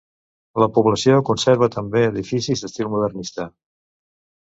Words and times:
La 0.63 0.67
població 0.77 1.19
conserva 1.27 1.69
també 1.77 2.03
edificis 2.09 2.67
d'estil 2.67 2.93
modernista. 2.97 3.51